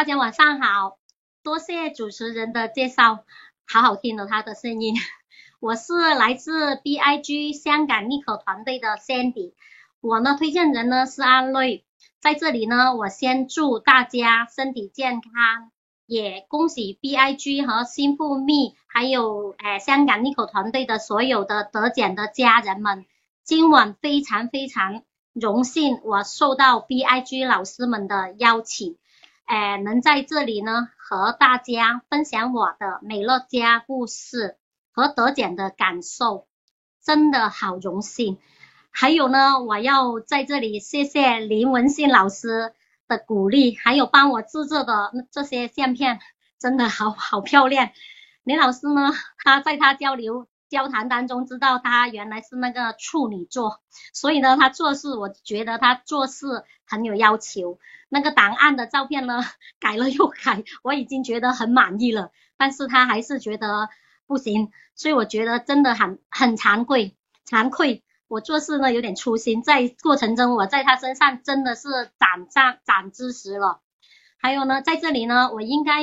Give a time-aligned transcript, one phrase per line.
[0.00, 0.96] 大家晚上好，
[1.42, 3.22] 多谢主持人的介绍，
[3.66, 4.94] 好好听的他的声音。
[5.60, 9.52] 我是来自 BIG 香港立可团队的 Sandy，
[10.00, 11.84] 我呢推荐人呢是阿瑞，
[12.18, 15.70] 在这里呢我先祝大家身体健康，
[16.06, 23.04] 也恭喜 BIG 和新富密还有诶香港立可团队的所有的得奖的家人们，
[23.44, 25.02] 今晚非常非常
[25.34, 28.96] 荣幸，我受到 BIG 老师们的邀请。
[29.50, 34.56] 哎，能在这里呢和大家分享我的美乐家故事
[34.92, 36.46] 和得奖的感受，
[37.02, 38.38] 真的好荣幸。
[38.92, 42.72] 还有呢，我要在这里谢谢林文信老师
[43.08, 46.20] 的鼓励，还有帮我制作的这些相片，
[46.60, 47.90] 真的好好漂亮。
[48.44, 49.10] 林老师呢，
[49.42, 53.80] 他在他交流交谈当中知道他原来是那个处女座，
[54.12, 57.80] 所以呢，他做事我觉得他做事很有要求。
[58.10, 59.40] 那个档案的照片呢，
[59.78, 63.88] 改了又改，我已经觉得很满意了，但是他还是觉得
[64.26, 67.16] 不行，所以我觉得真的很很惭愧，
[67.48, 73.80] 惭愧，我做事呢有点粗心，在过程中我在他身上真的是长长长知识了。
[74.38, 76.02] 还有呢，在这里呢，我应该，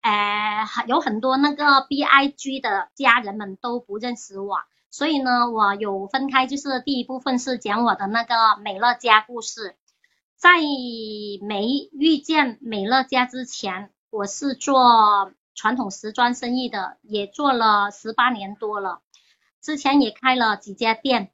[0.00, 4.58] 呃，有很多那个 B I G 的家人们都不认识我，
[4.90, 9.76] 所以呢，我有分开，就是第一部分是讲我的那个美乐家故事。
[10.42, 10.58] 在
[11.46, 19.02] 没遇见美乐家之前，我是做传统时装生意的，也做了十八年多了。
[19.60, 21.30] 之前也开了几家店。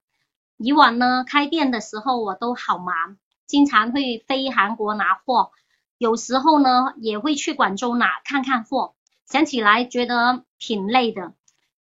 [0.59, 5.53] 以往呢，开店的时候我都好忙，经常会飞韩国拿货，
[5.97, 8.95] 有时候呢也会去广州拿看看货。
[9.25, 11.33] 想起来觉得挺累的，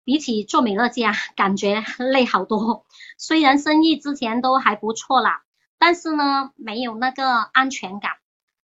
[0.04, 2.86] 比起做美乐家，感觉累好多。
[3.18, 5.42] 虽然生意之前都还不错啦。
[5.78, 8.12] 但是呢，没有那个安全感，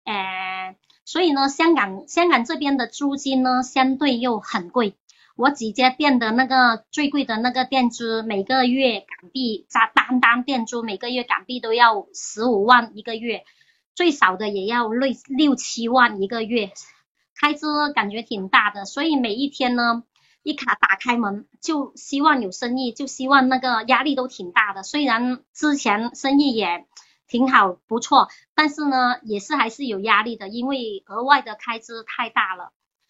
[0.06, 0.76] 诶，
[1.06, 4.96] 所以呢，香港香港这边的租金呢，相对又很贵。
[5.36, 13.44] 我几家店的那个最贵的那个店租，每个月港币，加单单店租每个月港币都要十五万一个月，
[13.94, 16.72] 最少的也要六六七万一个月，
[17.40, 18.86] 开支感觉挺大的。
[18.86, 20.04] 所以每一天呢。
[20.46, 24.84] 一卡打开门就希望有生意，就希望那个压力都挺大的。
[24.84, 26.86] 虽然之前生意也
[27.28, 32.70] 挺好不错，但是呢也是还是有压力的，因为额外的开支太大了。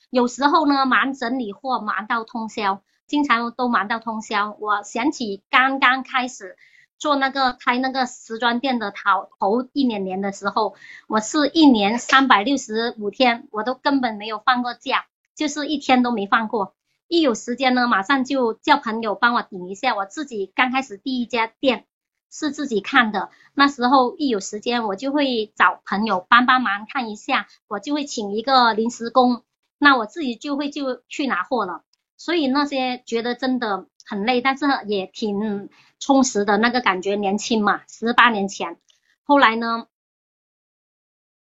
[0.09, 4.55] 有时候呢忙整理货忙到通宵，经常都忙到通宵。
[4.61, 6.55] 我想起刚刚开始
[6.97, 10.75] 做那个开那个时装店的头头一两年的时候，
[11.09, 16.73] 我是一年三百六十五天，我都根本没有放过假，就是一天都没放过。
[17.07, 19.95] 一有时间呢，马上就叫朋友帮我顶一下。
[19.95, 21.85] 我自己刚开始第一家店
[22.31, 29.43] 是自己看的，那时候一有时间我就会找朋友帮帮忙看一下，我就会请一个临时工，
[29.77, 31.83] 那我自己就会就去拿货了。
[32.17, 38.79] 所以那些觉得真的很累，但是也挺充实的那个感觉，年轻嘛，十八年前。
[39.23, 39.87] 后来呢，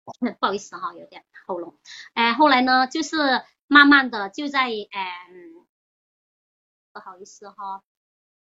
[0.41, 1.75] 不好意思哈，有点喉咙。
[2.15, 3.41] 哎，后来呢，就是。
[3.75, 5.67] 慢慢的就在嗯，
[6.93, 7.83] 不好意思哈，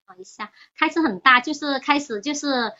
[0.06, 2.72] 等一下，开始很大，就是开始就是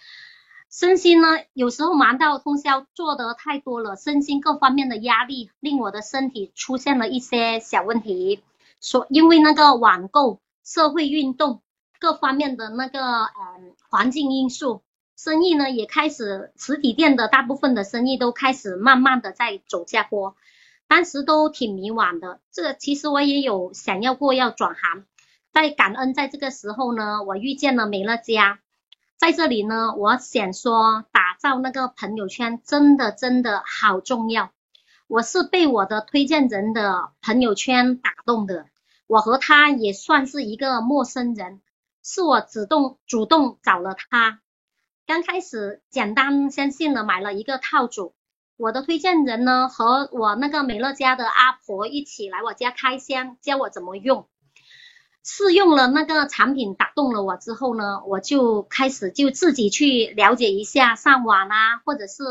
[0.71, 8.45] 身心呢，有时候忙到通宵，做的太多了，身心各方面的压力令我的身体出现了一些小问题。
[8.79, 11.63] 所因为那个网购、社会运动
[11.99, 14.83] 各方面的那个嗯环境因素，
[15.17, 20.37] 生意呢也开始实体店的大部分的生意都开始慢慢的在走下坡。
[20.89, 25.05] 当时都挺迷惘的，这其实我也有想要过要转行，
[25.53, 28.61] 在感恩在这个时候呢，我遇见了美乐家，
[29.17, 34.53] 在这里呢，我想说打造那个朋友圈真的真的好重要，
[35.09, 38.67] 我是被我的推荐人的朋友圈打动的，
[39.09, 41.61] 我和他也算是一个陌生人，
[42.05, 44.41] 是我主动主动找了他，
[45.05, 48.15] 刚开始简单相信了买了一个套组。
[48.57, 54.29] 我的推荐人呢，和我那个美乐家的阿婆一起来我家开箱，教我怎么用。
[55.23, 62.23] 试用了那个产品，打动了我之后呢，我就开始就自己去了解一下，上网啊，或者是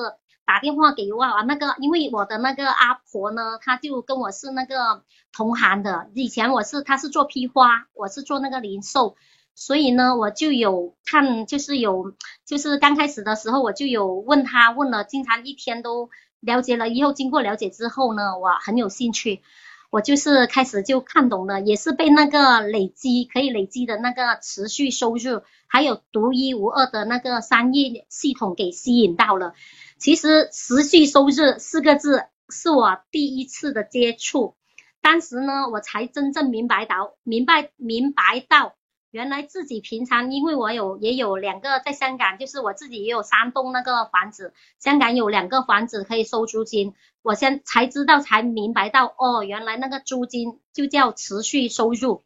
[0.45, 9.16] 打电话给我那个，因为我的那个阿婆呢，她就跟我是那个同行的，以前我是她是做批发，我是做那个零售。
[9.56, 12.13] 所以呢，我就有看，就是有，
[12.46, 16.10] 就是刚开始的时候，我就有问他，问了，经常一天都
[16.42, 16.90] 了解了。
[16.90, 19.42] 以后经过了解之后呢，我很有兴趣，
[19.90, 29.54] 我就是开始就看懂了，也是被那个累积可以累积的那个持续收入，还有独一无二的那个商业系统给吸引到了。
[29.98, 34.56] 其实持续收入四个字是我第一次的接触，
[35.02, 38.75] 当时呢，我才真正明白到，明白明白到，
[39.16, 52.26] 原来自己平常，因为我有也有两个在香港，就是我自己也有三栋那个房子，香港有两个房子可以收租金，我先才知道才明白到，哦，原来那个租金就叫持续收入。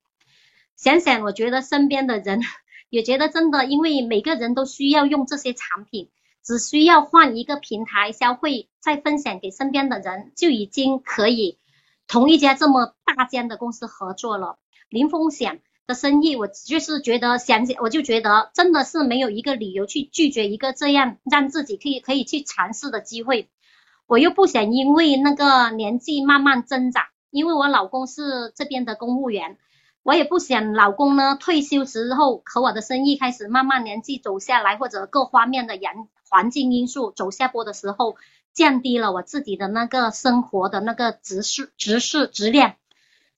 [0.78, 2.42] 想想，我觉得身边的人
[2.90, 6.10] 也觉得真的，因为每个人都需要用这些产品。
[6.42, 11.60] 只需要换一个平台消费，再分享给身边的人，就已经可以
[12.08, 14.58] 同一家这么大间的公司合作了，
[14.90, 16.36] 零风险的生意。
[16.38, 23.50] 我就是觉得想，我就觉得真的是没有一个理由去拒绝一个这样让自己可以可以去尝试的机会。
[24.06, 29.58] 我又不想因为那个年纪慢慢增长，因为我老公是这边的公务员。
[30.02, 38.16] 我也不想老公呢退休之后和我的生意开始慢慢年纪走下来，或者各方面的人环境因素走下坡的时候，
[38.54, 42.76] 降低了我自己的那个生活的那个质素、质素、质量。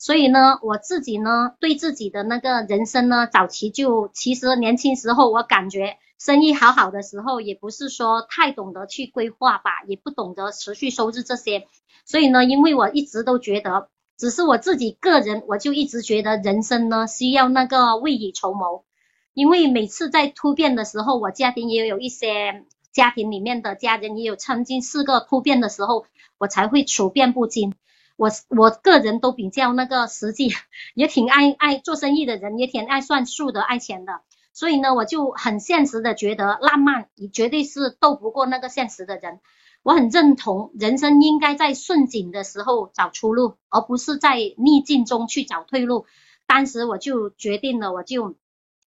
[0.01, 11.68] 所以呢，我自己呢对自己的那个人生呢，早期就其实年轻时候我感觉生意好好的时候，也不是说太懂得去规划吧，也不懂得持续收入这些。
[12.03, 13.89] 所以呢，因为我一直都觉得。
[14.18, 18.86] 只是我自己个人，我就一直觉得人生呢需要那个未雨绸缪，
[19.33, 26.06] 因为每次在突变的时候，我家庭也有一些家庭里面的家人也有曾经试过突变的时候，
[26.38, 27.74] 我才会处变不惊。
[28.21, 30.53] 我我个人都比较那个实际，
[30.94, 34.21] 也挺爱爱做生意的人，也挺爱算数的，爱钱的，
[34.53, 39.39] 所以呢，我就很现实的觉得浪漫你绝对是斗不过那个现实的人。
[39.81, 46.06] 我很认同，人生应该在顺境的时候找出路，而不是在逆境中去找退路。
[46.45, 48.35] 当时我就决定了，我就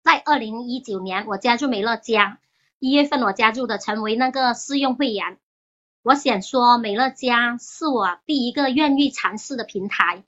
[0.03, 2.39] 在二零一九年我加入美乐家，
[2.79, 5.37] 一月份我加入的，成为那个试用会员。
[6.07, 10.23] 我想说，美乐家是我第一个愿意尝试的平台，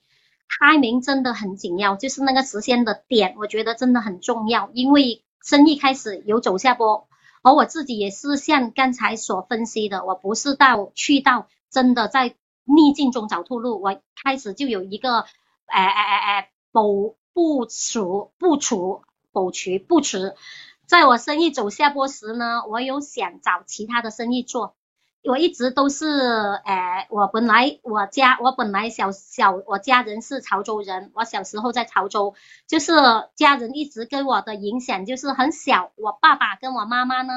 [0.46, 7.08] 开明真的很紧要，就是那个时间的点，我觉得真的很重要，因为生意开始有走下坡。
[7.42, 12.34] 而我自己也是像刚才所分析的，我不是到去到真的在
[12.64, 15.20] 逆境中找出路，我开始就有一个，
[15.64, 19.00] 哎哎哎哎，部部署部署
[19.32, 20.18] 部署部署，
[20.84, 24.76] 在我生意走下坡时呢，我有想找其他的生意做。
[25.22, 26.06] 我一直都是，
[26.64, 32.34] 诶，我本来我家我本来小小我家人是潮州人，我小时候在潮州，
[32.66, 32.92] 就是
[33.34, 37.32] 家人一直给我的影响就是很小，我爸爸跟我妈妈呢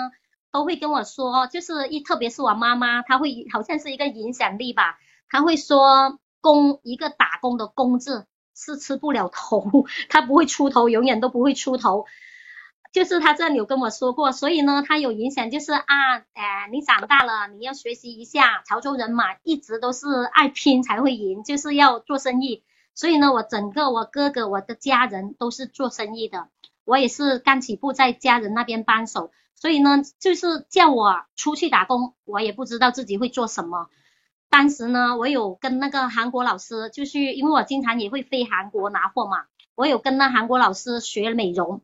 [0.52, 4.98] 都会跟我说，就是一特别是我妈妈，她会好像是一个影响力吧，
[5.28, 9.70] 她会说工一个打工的工字是吃不了头，
[10.10, 12.06] 他不会出头，永远都不会出头。
[12.94, 15.84] 就是他这里有跟我说过，所以呢，他有影响，就是啊，
[16.34, 22.64] 哎，你长大了，你要学习一下，潮州人嘛，一直都是爱拼才会赢，就是要做生意。
[22.94, 26.50] 所以呢，我整个我哥哥我的家人都是做生意的，
[26.86, 33.88] 我也是刚起步在家人那边帮手，所以呢，就是叫我出去打工，我也不知道自己会做什么。
[34.52, 41.82] 当时呢，我有跟那个韩国老师，就是因为我经常也会飞韩国拿货嘛，我有跟那韩国老师学美容。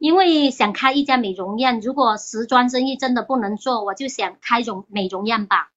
[0.00, 5.70] 因为想开一家美容院，如果时装生意真的不能做，我就想开容美容院吧。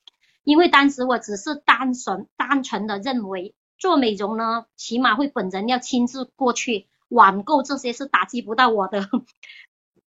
[0.46, 9.10] 因为当时我只是单纯单纯的认为做美容呢，起码会本人要亲自过去，网购这些是打击不到我的。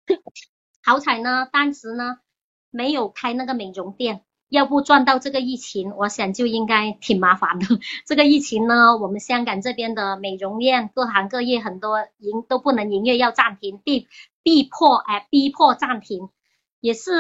[0.83, 2.17] 好彩呢，当时呢
[2.71, 4.23] 没有开那个美容店。
[4.49, 7.67] 要不撞到这个疫情，我想就应该挺麻烦的。
[8.07, 14.07] 这个疫情呢，我们香港这边的美容院各行各业很多营都不能营业，要暂停，逼
[14.43, 16.29] 逼迫哎，逼迫暂停。
[16.81, 17.11] 也是，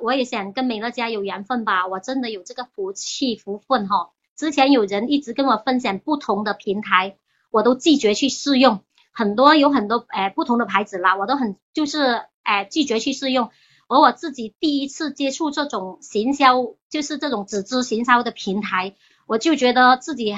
[0.00, 4.10] 我也想跟美乐家有缘分吧，我真的有这个福气福分哈。
[4.34, 7.18] 之前有人一直跟我分享不同的平台，
[7.50, 8.80] 我都拒绝去试用，
[9.12, 13.50] 很多有很多哎不同的牌子啦，我都很就是哎拒绝去试用。
[13.90, 18.94] 而我自己第一次接触这种行销，就是这种纸质行销的平台，
[19.26, 20.32] 我就觉得自己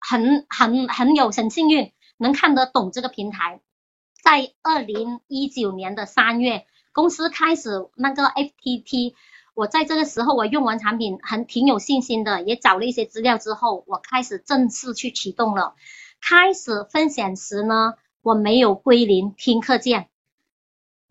[0.00, 3.60] 很很很有很幸运，能看得懂这个平台。
[4.22, 9.12] 在二零一九年的三月，公司开始那个 FTT，
[9.52, 15.74] 我在这个时候我用完产品，很挺有信心的，也找了一些资料之后，我开始正式去启动了。
[16.22, 17.92] 开始分享时呢，
[18.22, 20.08] 我没有归零听课件。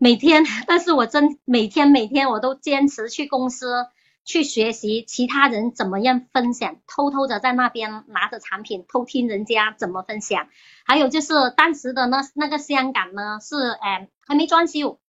[0.04, 3.86] 每天， 但是我真每天每天我都坚持去公司
[4.22, 10.48] 去学习其他人怎么样分享，偷偷的在那边拿着产品偷听人家怎么分享。
[10.84, 15.00] 还有就是当时的那那个香港呢是哎还没装修，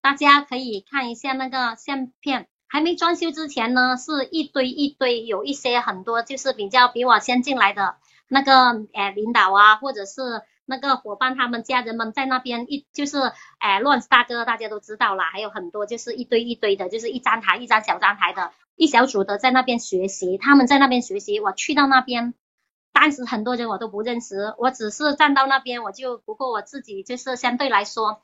[0.00, 7.96] 大家可以看一下那个相片，还没装修之前呢，是一堆一堆，有一些很多就是比较比我先进来的
[8.28, 13.18] 那个哎领导啊，或者是那个伙伴他们家人们在那边一就是
[13.58, 22.34] 哎乱子大哥大家都知道啦，还有很多就是一堆一堆的，就是一张台一张小张台的，一小组的在那边学习，他们在那边学习，我去到那边，
[22.92, 28.22] 当时很多人我都不认识，我只是站到那边，我就不过我自己就是相对来说。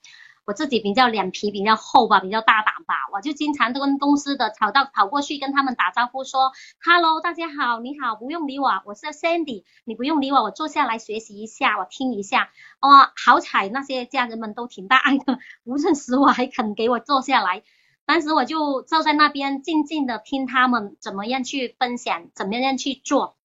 [0.51, 6.51] 我自己比较脸皮比较厚吧，比较大胆吧，我就经常都跟公司的跑到跑过去跟他们打招呼说
[6.85, 17.63] ，Hello，大家好，你好，不用理我，我是 Sandy，你不用理我，我坐下来学习一下，我听一下，哦，好彩那些家人们都挺大爱的，无认识我还肯给我坐下来，
[18.05, 23.37] 当时我就坐在那边静静的听他们怎么样去分享，怎么样去做，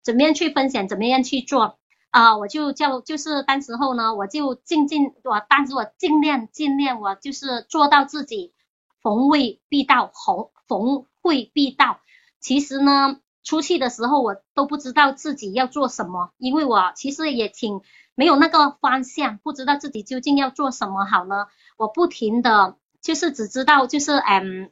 [0.00, 1.80] 怎么样去分享，怎么样去做。
[2.12, 8.52] 啊，我就叫，就是当时候呢，我就尽尽，我当时我尽量尽量，我就是做到自己
[9.00, 12.00] 逢位必到，逢逢会必到。
[12.38, 17.80] 其实呢，出去的时候我都不知道自己要做什么，因为我其实也挺
[18.14, 21.46] 没有那个方向，不知道自己究竟要做什么好呢。
[21.78, 24.70] 我不停的就是只知道就是嗯，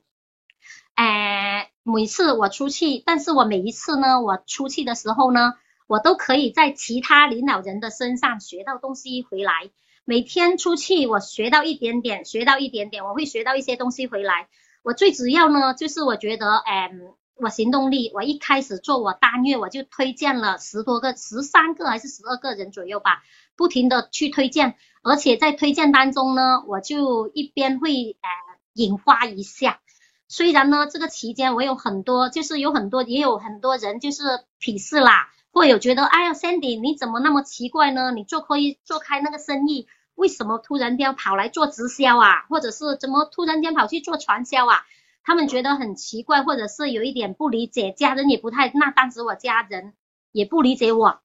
[0.95, 5.55] 哎，每次我出去，但是我每一次呢，我出去的时候呢。
[5.91, 9.71] 我都可以在其他领导人的身上学到东西回来。
[10.05, 14.47] 每天出去，我学到一点点，学到一点点，我会学到一些东西回来。
[14.85, 23.25] 我最主要呢，就是我觉得，嗯，我行动力，我一开始做我单月我就推荐了十多个、十三个还是十二个人左右吧，
[23.57, 28.29] 不停的去推荐，而且在推荐当中呢，我就一边会呃
[28.75, 29.81] 引发一下。
[30.29, 34.23] 虽然呢，这个期间我有很多，就是有很多也有很多人就是
[34.61, 35.29] 鄙视啦。
[35.53, 38.13] 会有觉得，哎呀，Sandy，你怎么那么奇怪呢？
[38.13, 42.47] 你做可以做开那个生意，为什么突然间跑来做直销啊？
[42.49, 44.87] 或者是怎么突然间跑去做传销啊？
[45.23, 49.93] 他们觉得很奇怪，或者是有一点不理解，家人也不太，那当时我家人
[50.33, 51.21] 也不理解我，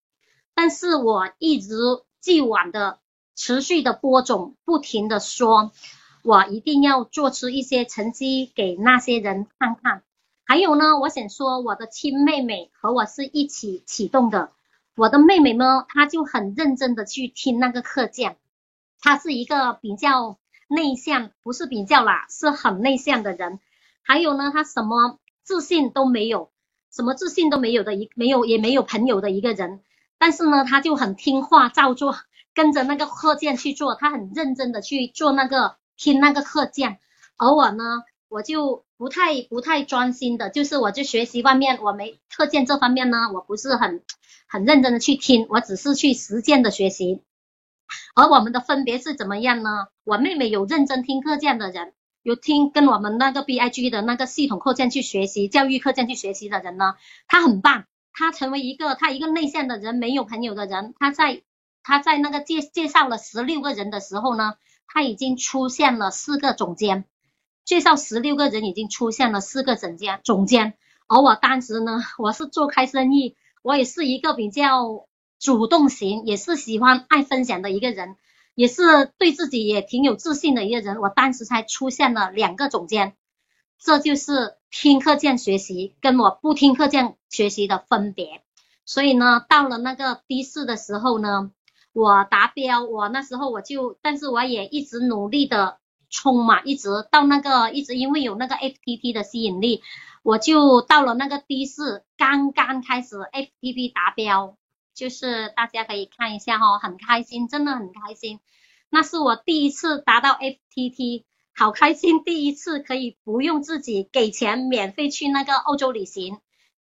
[0.54, 1.78] 但是我一直
[2.20, 3.00] 既往的
[3.36, 5.72] 持续的播种，不停的说，
[6.24, 10.04] 我一定要做出一些成绩给那些人看看。
[10.48, 14.52] 还有呢，我想说，我的亲妹妹和我是一起启动的。
[14.96, 18.38] 我的妹妹呢，她就很认真的去听那个课件。
[19.00, 20.38] 她是一个比较
[20.68, 23.60] 内向，不是比较啦，是很内向的人。
[24.04, 26.52] 还有呢，她什么自信都没有，
[26.92, 29.82] 什么自信都没有的一没有也没有朋友的一个人。
[30.20, 32.16] 但是呢，她就很听话，照做，
[32.54, 33.96] 跟着那个课件去做。
[33.96, 37.00] 她很认真的去做那个听那个课件，
[37.36, 38.04] 而我呢。
[38.36, 44.04] 我就不太不太专心的，就是我就学习方面，我没课件这方面呢，我不是很
[44.46, 47.22] 很认真的去听，我只是去实践的学习。
[48.14, 49.88] 而我们的分别是怎么样呢？
[50.04, 56.96] 我妹妹有认真听课件的人，有听跟我们那个 B I G 的那个系统课件去学习，教育课件去学习的人呢，
[57.30, 57.86] 她很棒。
[58.12, 61.42] 她成为一个她一个内向的人，没有朋友的人，她在
[61.84, 64.56] 她在那个介介绍了十六个人的时候呢，
[64.88, 67.06] 她已经出现了四个总监。
[67.66, 70.76] 介绍十六个人，已经出现了四个总监，总监。
[71.08, 75.08] 而我当时呢，我是做开生意，我也是一个比较
[75.40, 78.18] 主动型，也是喜欢爱分享的一个人，
[78.54, 81.02] 也是对自己也挺有自信的一个人。
[81.02, 83.16] 我当时才出现了两个总监，
[83.80, 88.44] 这就是听课件学习跟我不听课件学习的分别。
[88.86, 91.50] 所以呢，到了那个第四的时候呢，
[91.94, 95.80] 我达标，我那时候我就，但是我也一直努力的。
[96.10, 99.82] 冲嘛，一直到那个，一直因为有那个 F T T 的吸引力，
[100.24, 104.58] 我就到了那个 D 四，刚刚开始 F T T 达标，
[104.94, 108.40] 就是大家可以看一下哈，很开心，真的很开心。
[108.90, 116.38] 那是我第一次达到 F T T，好开心，第一次可以不用自己给钱，免费去那个欧洲旅行。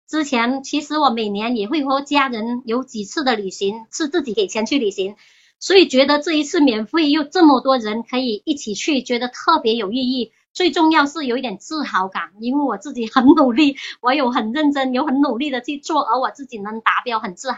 [0.07, 5.15] 之前其实我每年也会和家人有几次的旅行，是自己给钱去旅行。
[5.59, 10.31] 所以觉得这一次免费又这么多人可以一起去，觉得特别有意义。
[10.53, 17.57] 最重要是有一点自豪感，因为我自己很努力，我有很认真，有很努力的去做，而我自己能达标，很自豪。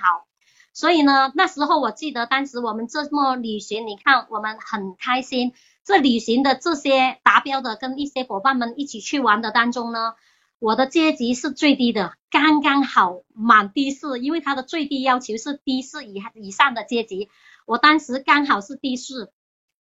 [0.74, 5.54] 所以呢，那时候我记得当时我们这么旅行，你看我们很开心。
[5.84, 10.16] 这旅行的这些达标的跟一些伙伴们一起去玩的当中呢，
[10.60, 17.30] 我的阶级是最低的，刚刚好满低四，因为它的最低要求是低四以以上的阶级。
[17.68, 19.34] 我当时刚好是第四，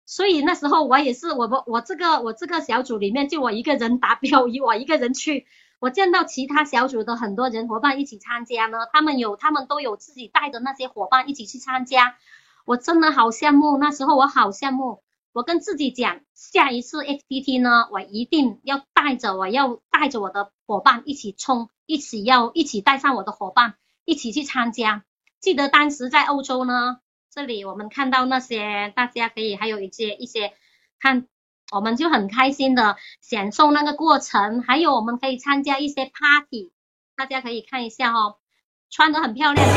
[0.05, 5.47] 所以那时候我也是我我我这个我这个小组里面就我一个人达标，我一个人去。
[5.79, 12.17] 我见到其他小组的很多人伙伴一起参加呢，他们有他们都有自己带的那些伙伴一起去参加，
[12.65, 13.79] 我真的好羡慕。
[13.79, 25.05] 那时候我好羡慕，我跟自己讲，下一次 FTT 呢，我一定要带着我要带着我的伙伴一起冲，一起要一起带上我的伙伴一起去参加。
[25.39, 26.99] 记得当时在欧洲呢，
[27.31, 30.53] 这里我们看到那些大家可以还有一些一些
[30.99, 31.27] 看，
[31.71, 36.73] 我们就很开心的享受那个过程，还有我们可以参加一些 party，
[37.17, 38.37] 大家可以看一下哦，
[38.91, 39.69] 穿的很漂亮，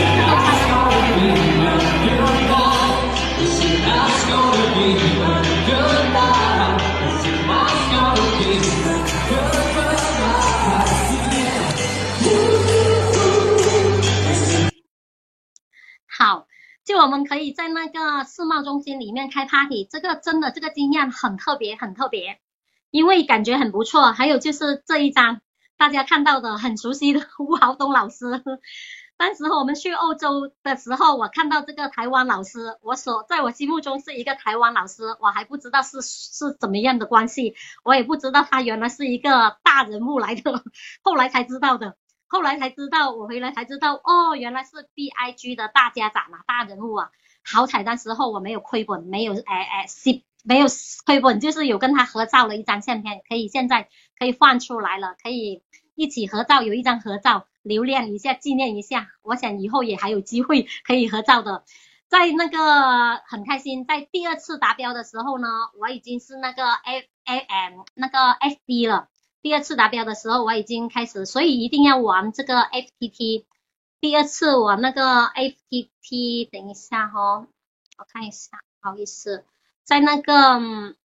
[16.92, 22.42] 就我们可以在那个世贸中心里面开 party，这个真的这个经验很特别，很特别，
[22.90, 24.12] 因为感觉很不错。
[24.12, 25.40] 还有就是这一张
[25.78, 28.44] 大家看到的很熟悉的吴豪东老师。
[29.16, 37.56] 当时我们去欧洲的时候，我看到这个台湾老师，我所在我心目中是一个台湾老师，我还不知道是是怎么样的关系，
[37.86, 40.62] 我也不知道他原来是一个大人物来的，
[41.04, 41.96] 后来才知道的，
[42.32, 47.12] 后来才知道，我回来才知道，哦，原来是 B I G 的大家长啊，大人物啊，
[47.44, 50.68] 好彩当时候我没有亏本，没有哎哎 C 没有
[51.06, 55.62] 亏本，就是有跟他合照了一张相片，可以现在可以放出来了，可以
[55.94, 57.48] 一起合照，有一张合照。
[57.64, 59.10] 留恋一下，纪念一下。
[59.22, 61.64] 我想以后也还有机会可以合照的。
[62.08, 65.48] 在那个很开心，在第二次达标的时候呢，
[65.80, 69.10] 我已经是那个 A A M 那个 F D 了。
[69.42, 73.46] 第二次达标的时候，我已经开始，所以一定要玩这个 F T T。
[74.00, 77.48] 第二次我那个 F T T，等一下哈，
[77.98, 79.46] 我看一下，不好意思，
[79.84, 80.96] 在那个。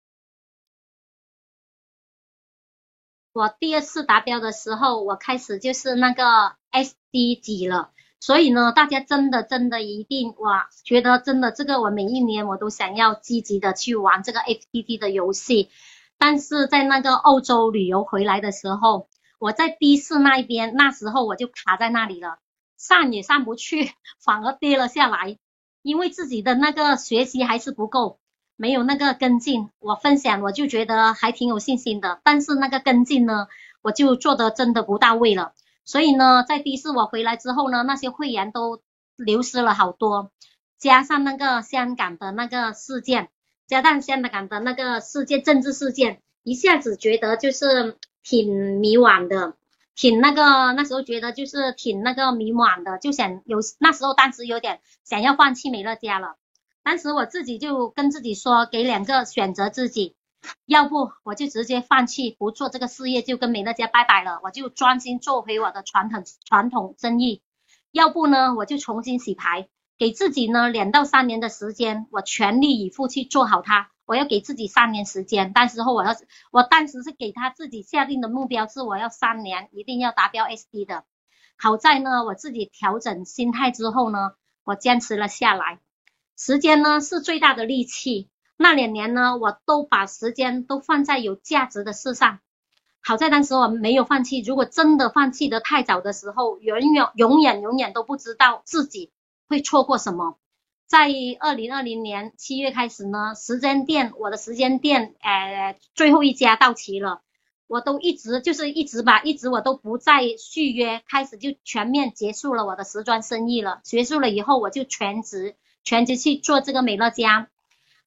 [3.33, 15.69] 我第二次达标的时候，我开始就是那个 SD 级了，所以呢，大家真的真的一定，哇，觉得真的这个我每一年我都想要积极的去玩这个 FTT 的游戏，
[16.18, 19.08] 但是在那个欧洲旅游回来的时候，
[19.38, 22.38] 我在的士那一边，那时候我就卡在那里了，
[22.76, 23.92] 上也上不去，
[24.25, 25.38] 反而跌了下来，
[25.82, 28.18] 因为自己的那个学习还是不够。
[28.59, 33.48] 没有那个跟进，我分享我就觉得还挺有信心的，但是那个跟进呢，
[33.83, 35.52] 我就做的真的不到位了。
[35.85, 38.81] 所以呢，在的士我回来之后呢，那些会员都
[39.16, 40.31] 流失了好多，
[40.79, 43.29] 加上那个香港的那个事件，
[43.66, 49.55] 加上香港的那个事件政治事件，一下子觉得就是挺迷惘的，
[49.94, 56.37] 挺那个那时候觉得就是挺那个迷惘的，就想有那时候当时有点想要放弃美乐家了。
[56.83, 60.14] 当时我自己就跟自己说，给两个选择自己，
[60.66, 67.42] 要不我就直接放弃不做这个事业，就跟美乐家拜拜了，我就专心做回我的传统传统生意；
[67.90, 73.90] 要不呢，我就重新洗牌，给自己呢两到三年的时间，我全力以赴去做好它。
[74.04, 76.14] 我要给自己三年时间，但时候我要
[76.52, 81.02] 我当时是给他自己下定的目标是我要三年一定要达标 SD 的。
[81.59, 85.80] 好在呢，我自己调整心态之后呢，我坚持了下来。
[86.37, 92.38] 时间呢是最大的利器，那两年呢，我都把时间都放在有价值的事上。
[93.02, 99.11] 好在当时我没有放弃，如果真的放弃的太早的时候，永远永远永远都不知道自己
[99.48, 100.38] 会错过什么。
[100.87, 101.09] 在
[101.40, 107.22] 二零二零年七月开始呢，时间店我的时间店，呃，最后一家到期了，
[107.66, 113.80] 我都一直就是一直吧，一直我都不再续约，开始就全面结束了我的时装生意了。
[113.82, 115.56] 结束了以后，我就全职。
[115.82, 117.48] 全职去做这个美乐家，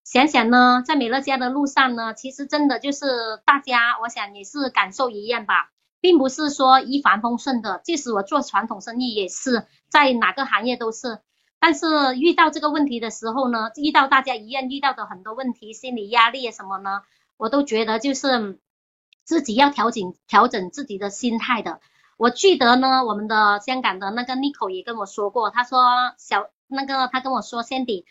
[0.04, 3.06] 想想呢，在美乐家的路上呢，其实真的就是
[3.46, 5.72] 大家，我想也是感受一样吧，
[6.02, 7.82] 并不是说一帆风顺的。
[7.84, 11.20] 即使我做传统生意，也是在哪个行业都是。
[11.60, 17.02] 但是遇到这个问题的时候呢，遇到大家一样遇到的很多问题，心理压力什么呢，
[17.38, 18.60] 我都觉得就是
[19.24, 21.80] 自己要调整调整自己的心态的。
[22.18, 25.80] 我记得呢，我们的香港的那个 Nico 也跟我说过，他说
[26.18, 26.50] 小。
[26.72, 28.06] 那个他跟我说，Sandy，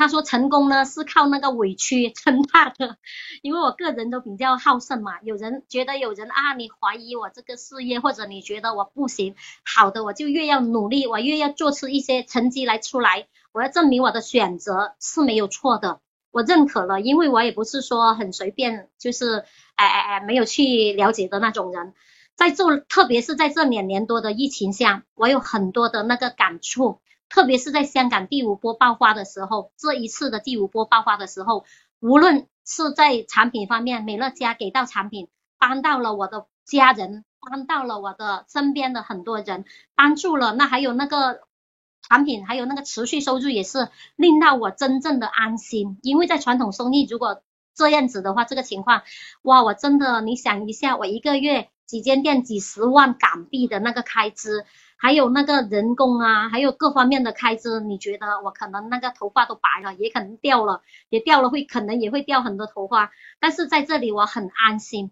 [0.00, 2.96] 他说成功呢是靠那个委屈 撑大的，
[3.42, 5.20] 因为我个人都比较好胜嘛。
[5.20, 19.44] 有人觉得有人啊，你怀疑我这个事业，或者你觉得我不行，好的，我就越要努力，我越要做出一些成绩来出来，我要证明我的选择是没有错的，我认可了，因为我也不是说很随便，就是
[19.76, 21.92] 哎哎哎没有去了解的那种人，
[22.36, 27.02] 在做，特别是在这两年多的疫情下，我有很多的那个感触。
[27.30, 31.64] 特别是在香港第五波爆发的时候，这一次的第五波爆发的时候，
[32.00, 39.64] 无论是在产品方面，美乐家给到产品，帮到了我的家人，帮到了我的身边的很多人，
[39.94, 41.40] 帮助了那还有那个
[42.08, 45.98] 产品，还有那个持续收入也是令到我真正的安心。
[46.02, 47.42] 因为在传统生意，如果
[47.74, 49.02] 这样子的话，这个情况，
[49.42, 54.64] 哇，我真的，你想一下，我一个月几间店几十万港币的那个开支，
[55.00, 63.10] 还有那个人工啊，还有各方面的开支，你觉得我可能那个头发都白了，也可能掉了，也掉了会可能也会掉很多头发，
[63.40, 65.10] 但是在这里我很安心。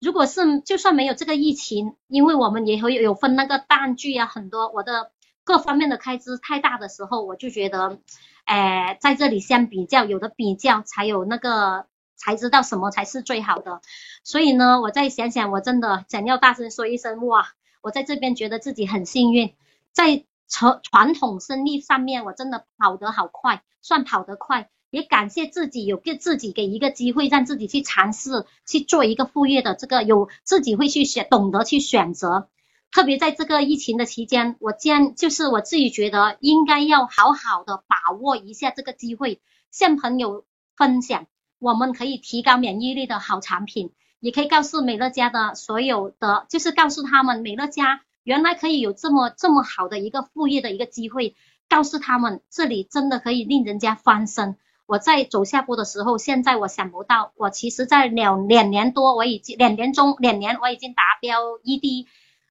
[0.00, 5.12] 如果是就算没有这个疫情，因为我们也会有分那个淡季啊，很多我的
[5.44, 7.98] 各方面的开支太大的时候，我就觉得，
[8.44, 13.80] 哎，在这里相比较，有的比较才有那个才知道什么才是最好的。
[14.24, 17.48] 所以呢，我再想想，我真的想要大声说一声哇，
[17.82, 19.54] 我在这边觉得自己很幸运，
[19.92, 24.70] 在传传统生意上面，我真的跑得好快，算跑得快。
[24.90, 32.48] 也感谢自己有给自己给一个机会，让自己去尝试去做一个副业的这个有自己会去选，懂得去选择。
[32.90, 41.26] 特别在这个疫情的期间，我将就是我自己觉得应该要好好的把握一下这个机会，向朋友分享
[41.58, 51.36] 我们可以提高免疫力的好产品，也可以告诉美乐家的所有的，就是告诉他们美乐家原来可以有这么这么好的一个副业的一个机会，
[51.68, 54.56] 告诉他们这里真的可以令人家翻身。
[54.86, 62.06] 我在走下坡的时候，现在我想不到，我其实，在两两年多，我已经两年中两年我已经达标 ED，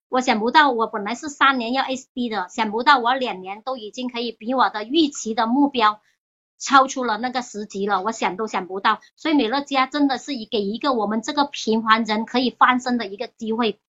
[0.08, 6.00] 我想不到我本来是三年要 SD 的，想不到我两年都已经可以比我的预期的目标
[6.60, 13.80] 超出了那个十级了，我想都想不到，所以美乐家真的是以给一个我们这个平凡人可以翻身的一个机会，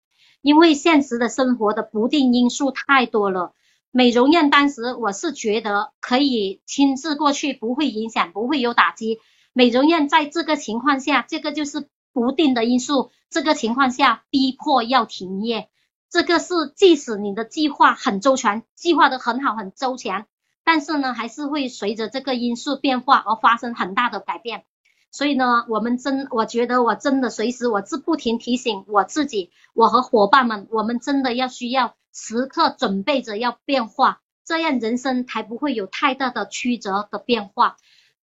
[0.43, 3.53] 因为现实的生活的不定因素太多了。
[3.91, 9.19] 美容院当时我是觉得可以亲自过去，不会影响，不会有打击。
[9.55, 15.71] 美容院在这个情况下，这个就是不定的因素，这个情况下逼迫要停业，
[16.11, 20.27] 这个是即使你的计划很周全，计划的很好很周全，
[20.71, 24.65] 但是呢，还是会随着这个因素变化而发生很大的改变。
[25.11, 31.95] 所以呢，我们真，我觉得我真的随时我是不停提醒我自己，我和伙伴们，我们真的要需要。
[32.13, 37.79] 时刻准备着要变化，这样人生才不会有太大的曲折的变化。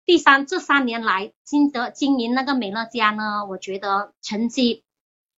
[0.05, 4.85] 第三，这三年来经得经营那个美乐家呢，我觉得成绩，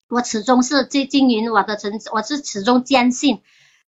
[0.09, 3.43] 我始终是经经营我的成，我是始终坚信，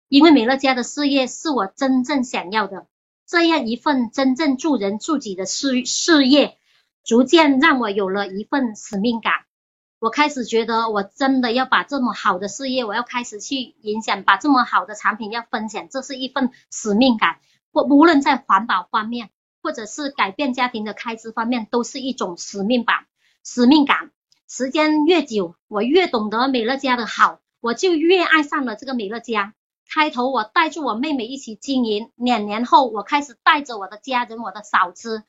[0.10, 2.88] 因为美乐家的事业是我真正想要的，
[3.26, 6.58] 这样一份真正助人助己的事事业，
[7.04, 9.34] 逐渐让我有了一份使命感。
[10.00, 17.40] 我开始觉得，我真的要把这么好的事业，我要开始去影响，把这么好的产品要分享，这是一份使命感。
[17.74, 19.30] 或无论在环保方面，
[19.62, 23.08] 或者是改变家庭的开支方面，都是一种使命感。
[23.44, 24.12] 使命感，
[24.48, 29.54] 时间越久，我越懂得美乐家的好，我就越爱上了这个美乐家。
[29.94, 35.24] 开头我带着我妹妹一起经营，两年后我开始带着我的家人，我的嫂子。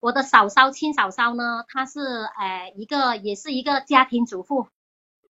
[0.00, 4.66] 我的嫂嫂亲嫂嫂呢，她是呃一个也是一个家庭主妇，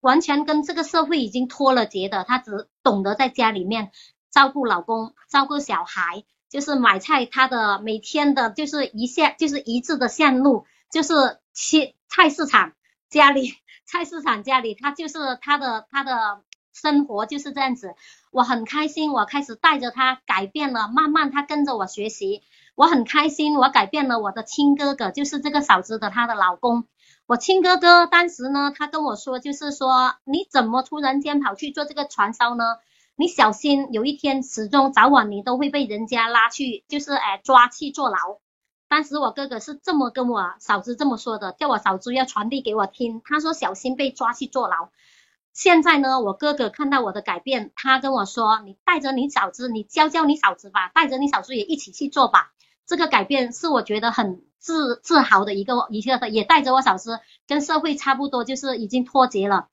[0.00, 3.92] 完全跟这个社会已经脱了节的，她只懂得在家里面
[4.30, 11.12] 照顾老公、照顾小孩，就是买菜，她的每天的就是一线就是一致的线路，就是
[11.52, 12.72] 去菜市场
[13.10, 13.52] 家里，
[13.84, 17.94] 菜市场家里，她就是她的她的生活就是这样子，
[18.30, 22.42] 我很开心，我开始带着他改变了，慢慢他跟着我学习。
[22.74, 26.84] 我很开心，我改变了我的亲哥哥，就是这个嫂子的她的老公。
[27.26, 32.64] 我亲哥哥当时呢，他跟我说，就是说你怎么突然间跑去做这个传销呢？
[33.14, 38.16] 你小心有一天始终早晚你都会被人家拉去，就是哎抓去坐牢。
[38.88, 43.20] 当时我哥哥是这么跟我嫂子这么说的，叫我嫂子要传递给我听。
[43.24, 44.88] 他说小心被抓去坐牢。
[45.52, 52.52] 现在呢，我哥哥看到我的改变，他跟我说，你带着你嫂子，你教教你嫂子吧，带着你嫂子也一起去做吧。
[52.86, 59.68] 这个改变是我觉得很自自豪的一个一个，也带着我嫂子跟社会差不多，就是已经脱节了。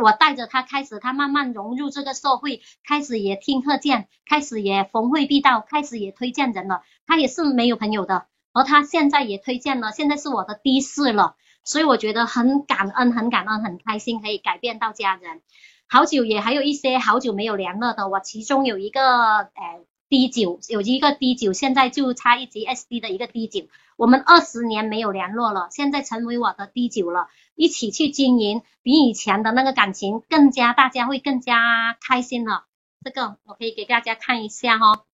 [0.00, 6.82] 我带着他开始，他慢慢融入这个社会，开始也听课见，开始也逢会必到，开始也推荐人了。
[7.06, 11.36] 他也是没有朋友的，而他现在也推荐了，现在是我的第四了。
[11.64, 15.42] 所以我觉得很感恩，很感恩，很开心可以改变到家人。
[15.88, 19.84] 好久也还有一些好久没有联络的，我其中有一个呃。
[20.12, 32.64] D 九有一个 D 九，现在就差一级 SD 的一个 D 九，我们二十年没有联络了，现在成为我的 D 九了，一起去经营，比以前的那个感情更加，大家会更加开心了。
[33.04, 35.04] 这个我可以给大家看一下哈，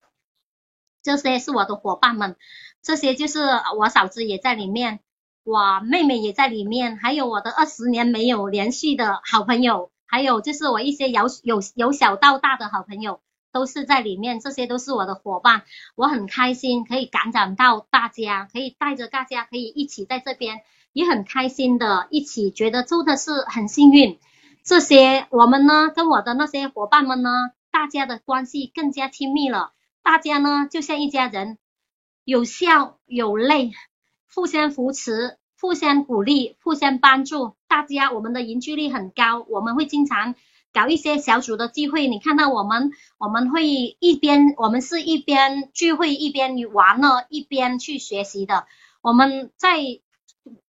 [1.02, 2.36] 这些是我的伙伴们，
[2.80, 3.40] 这些就是
[3.78, 5.00] 我嫂子也在里面，
[5.46, 13.20] 我妹妹也在里面，还有我的二十年没有联系的好朋友，还有就是我一些由有由小到大的好朋友。
[13.52, 15.62] 都是在里面，这些都是我的伙伴，
[15.94, 20.60] 我很开心可以感染到大家，可以带着大家可以一起在这边
[20.92, 24.18] 也很开心的，一起觉得真的是很幸运。
[24.62, 27.30] 这些我们呢，跟我的那些伙伴们呢，
[27.70, 29.72] 大家的关系更加亲密了。
[30.02, 31.56] 大家呢，就像一家人，
[32.24, 33.72] 有笑有泪，
[34.36, 37.54] 互相扶持，互相鼓励，互相帮助。
[37.68, 40.34] 大家我们的凝聚力很高，我们会经常
[40.74, 42.06] 搞一些小组的聚会。
[42.06, 43.66] 你看到我们，我们会
[43.98, 48.66] 一边我们是一边聚会一边玩乐，一边去学习的。
[49.00, 49.78] 我们在。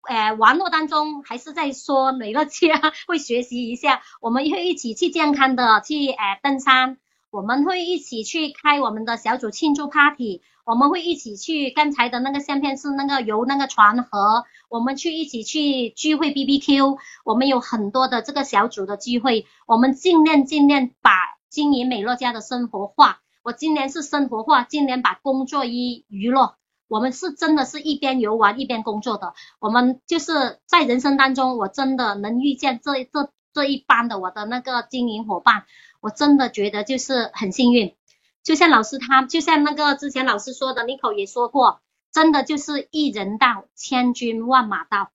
[0.06, 6.97] 呃，网络当中还是在说美乐家会学习一下，我们会一起去健康的去呃登山，
[7.32, 21.12] 我们会一起去开我们的小组庆祝 party，我们会一起去刚才的那个相片是那个游那个船河，我们去一起去聚会 B B Q，我们有很多的这个小组的聚会，我们尽量尽量把
[21.49, 26.56] 经营美乐家的生活化，我今年是生活化，今年把工作一娱乐。
[26.88, 35.65] 我们是真的是一边游玩一边工作的，我们就是在人生当中，我真的能遇见这这这一班的我的那个经营伙伴，
[36.02, 37.95] 我真的觉得就是很幸运。
[38.43, 45.12] 就像老师他，就像那个之前老师说的，妮可也说过，真的就是一人到，千军万马到。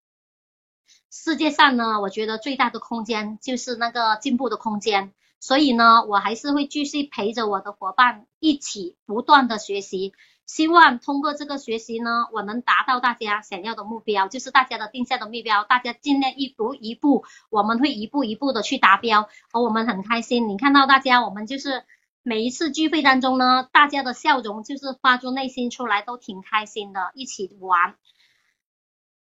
[1.11, 10.13] 世界上呢，我觉得最大的空间就是那个进步的空间，所以呢，我还是会继续陪着我的伙伴一起不断的学习。
[10.47, 20.49] 希望通过这个学习呢，我能达到大家想要的目标，就是大家的定下的目标，大家尽量一步一步，我们会一步一步的去达标，而我们很开心。
[20.49, 21.85] 你看到大家，我们就是
[22.29, 27.95] 每一次聚会当中呢，大家的笑容就是发自内心出来，都挺开心的，一起玩。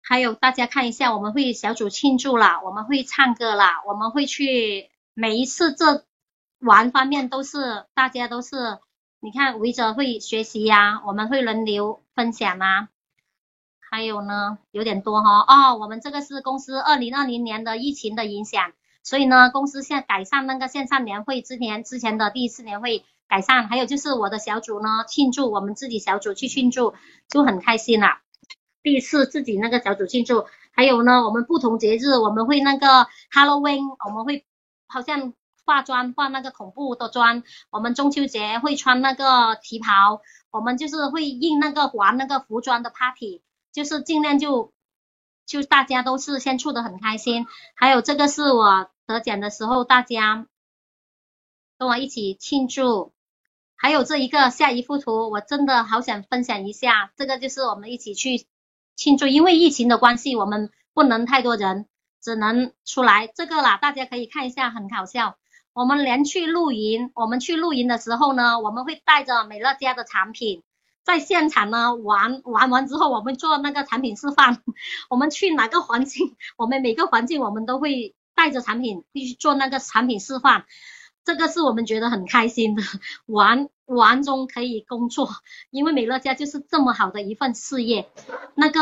[0.02, 6.04] 还有大家看一下，我们会小组庆祝啦，我们会唱歌啦，我们会去每一次这
[6.58, 8.80] 玩方面都是大家都是。
[9.20, 12.88] 你看围着会学习呀，我们会轮流分享啊，
[13.78, 18.72] 还有呢，有点多哈哦，我们这个是公司二零二零年的疫情的影响，
[19.02, 26.94] 所以呢，公司现在改善那个线上年会之前之前的第一次年会改善，还有就是我的小组呢庆祝，我们自己小组去庆祝
[27.28, 28.18] 就很开心了，
[28.82, 34.44] 第一次自己那个小组庆祝，还有呢，我们不同节日我们会那个 Halloween，我们会
[34.86, 35.32] 好像。
[35.66, 44.72] 化妆化那个恐怖的妆，我们中秋节会穿那个旗袍，我们就是会印那个玩那个服装的 party，就是尽量就
[45.50, 47.48] 就大家都是先处的很开心。
[47.74, 50.46] 还有这个是我得奖的时候，大家
[51.76, 53.12] 跟我一起庆祝。
[53.74, 58.46] 还有这一个下一幅图，我真的好想分享一下，这个就是我们一起去
[58.94, 61.88] 庆祝，因为疫情的关系，我们不能太多人，
[62.22, 65.36] 只能出来这个啦，大家可以看一下，很搞笑。
[65.72, 70.62] 我们连去露营，我们去露营的时候呢，我们会带着美乐家的产品，
[71.04, 74.62] 在现场呢玩玩完之后，我们做那个产品示范。
[75.08, 80.64] 我们去哪个环境，我们每个环境我们都会带着产品，必须做那个产品示范。
[81.24, 82.82] 这个是我们觉得很开心的，
[83.26, 85.28] 玩玩中可以工作，
[85.70, 88.08] 因为美乐家就是这么好的一份事业。
[88.54, 88.80] 那个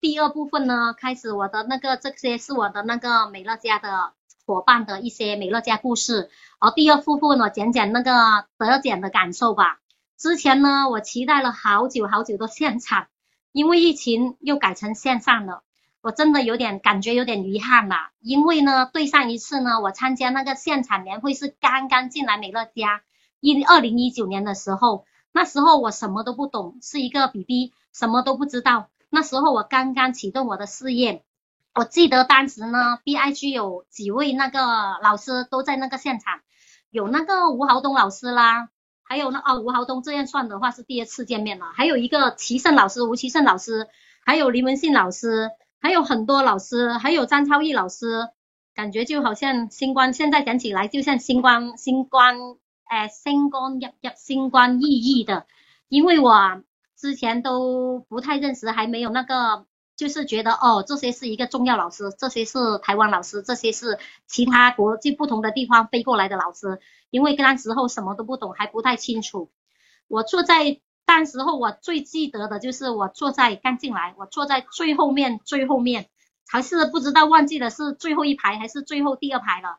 [0.00, 4.12] 第二部分呢，开始我的那个这些是我的那个美乐家的。
[4.48, 6.30] 伙伴的一些美乐家故事，
[6.60, 9.80] 而第二部分呢，讲讲那个得奖的感受吧。
[10.16, 13.08] 之前呢，我期待了好久好久的现场，
[13.52, 15.62] 因为疫情又改成线上了，
[16.00, 17.96] 我真的有点感觉有点遗憾了。
[18.20, 23.02] 因为呢，对上一次呢，我参加那个现场年会是刚刚进来美乐家，
[23.40, 28.88] 一二零一九年的时候，那时候我什么都不懂，是一个 BB，什么都不知道。
[29.10, 31.24] 那时候我刚刚启动我的事业。
[31.74, 34.58] 我记得当时呢，B I G 有几位那个
[35.02, 36.40] 老师都在那个现场，
[36.88, 38.70] 有那个吴豪东老师啦，
[39.08, 43.88] 还有那啊吴豪东这样算的话是第二次见面了，还有一个齐胜老师吴齐胜老师，
[44.24, 48.28] 还有林文信老师，还有很多老师，还有张超毅老师，
[48.74, 52.36] 感觉就好像星光，现在讲起来就像星光星光，
[52.84, 55.46] 哎星光熠熠星光熠熠的，
[55.88, 56.62] 因为我
[56.96, 59.66] 之前都不太认识，还没有那个。
[59.96, 66.80] 就是觉得哦，这些是一个重要老师，这些是台湾老师，这些是其他国际不同的地方飞过来的老师。
[67.08, 69.50] 因为那时候什么都不懂，还不太清楚。
[70.06, 76.10] 我坐在当时候，我最记得的就是我坐在刚进来，我坐在最后面最后面，
[76.46, 79.78] 还是不知道忘记了是最后一排还是最后第二排了。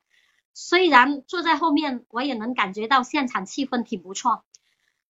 [0.55, 4.43] 虽然坐在后面，我也能感觉到现场气氛挺不错，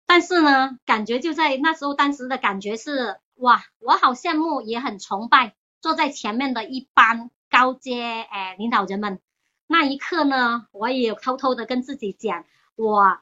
[0.06, 3.18] 但是呢，感觉就在那时候，当时的感觉是。
[3.38, 9.20] 哇，我好羡慕，也很崇拜坐在前面的一班高阶诶领导人们。
[9.68, 12.46] 那一刻呢，我也偷偷的跟自己讲，
[12.76, 13.20] 我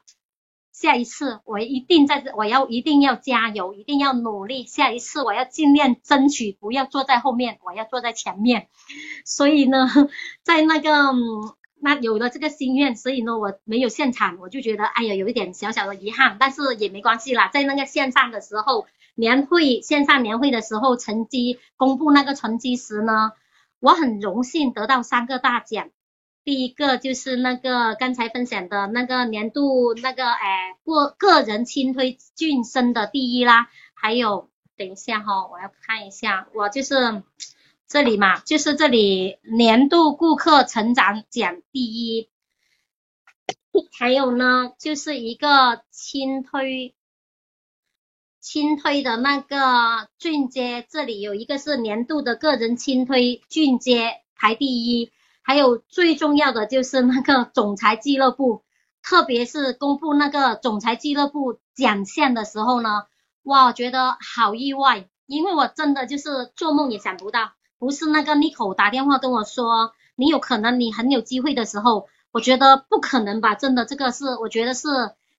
[0.72, 4.64] 下一次我一定在这，我要一定要加油，一定要努力。
[4.66, 8.68] 下一次我要尽量争取，不要坐在后面，我要坐在前面。
[9.24, 9.86] 所以呢，
[10.42, 10.90] 在那个
[11.78, 17.48] 那有了这个心愿，所以呢我没有现场，我就觉得哎呀有一点小小的遗憾，但是也没关系啦。
[17.52, 23.32] 在那个线上的时候，年会线上年会的时候，成绩公布那个成绩时呢，
[23.80, 25.90] 我很荣幸得到三个大奖。
[26.44, 37.24] 第一个就是那个刚才分享的那个年度那个哎个个人轻推晋升的第一啦，还有等一下哈，我要看一下，我就是
[37.88, 42.28] 这里嘛，就是这里年度顾客成长奖第一，
[43.98, 46.94] 还有呢就是一个轻推
[48.46, 55.10] 清推的那个俊杰，这里有一个是年度的个人清推俊杰排第一。
[55.42, 58.62] 还有最重要的就是那个总裁俱乐部，
[59.02, 63.06] 特别是公布那个总裁俱乐部奖项的时候呢，
[63.42, 74.86] 哇，我觉得好意外，因为我真的就是做梦也想不到，不是那个 n i c o 打电话跟我说你有可能你很有机会的时候，我觉得不可能吧，真的这个是我觉得是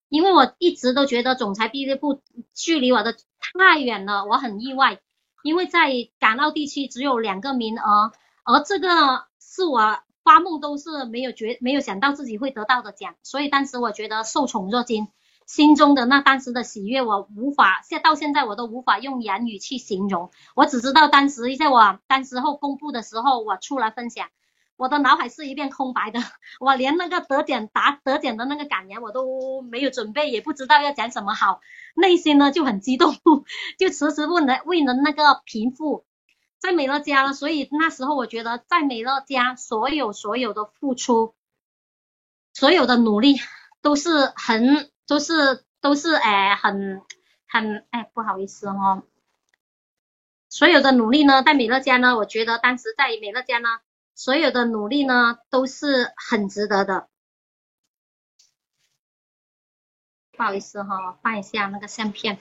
[0.09, 2.21] 因为我一直都觉得总裁俱乐部
[2.53, 4.99] 距离我的太远了，我很意外，
[5.43, 8.11] 因为在港澳地区只有两个名额，
[8.43, 9.25] 而这个。
[9.49, 15.07] 是我发梦都是没有觉没有想到自己会得到的奖，所以当时我觉得受宠若惊，
[15.47, 24.27] 心中的那当时的喜悦我无法现到现在我都无法用言语去形容，我只知道当时在我当时候公布的时候我出来分享，
[24.77, 26.19] 我的脑海是一片空白的，
[26.59, 31.61] 我连那个得奖答得奖的那个感言我都没有准备，也不知道要讲什么好，
[31.95, 33.15] 内心呢就很激动，
[33.77, 36.05] 就迟迟不能未能那个平复。
[36.59, 41.35] 在美乐家了，所以那时候我觉得，在美乐家所有所有的付出，
[42.53, 43.35] 所有的努力
[43.81, 47.01] 都是很都是都是哎很
[47.47, 49.03] 很哎不好意思哦，
[50.49, 53.69] 所有的努力呢，在美乐家呢，我觉得当时在美乐家呢，
[54.17, 57.07] 所有的努力呢都是很值得的。
[60.31, 62.39] 不好意思哈，放一下那个相片，